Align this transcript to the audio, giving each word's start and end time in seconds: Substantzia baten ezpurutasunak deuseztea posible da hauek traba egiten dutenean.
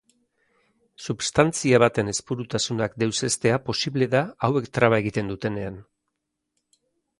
Substantzia 1.07 1.79
baten 1.83 2.09
ezpurutasunak 2.13 2.97
deuseztea 3.05 3.61
posible 3.69 4.09
da 4.15 4.25
hauek 4.49 4.73
traba 4.79 5.03
egiten 5.05 5.33
dutenean. 5.35 5.81